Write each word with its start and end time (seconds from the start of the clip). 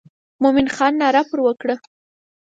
مومن 0.41 0.67
خان 0.75 0.93
ناره 1.01 1.21
پر 1.29 1.39
وکړه. 1.43 1.75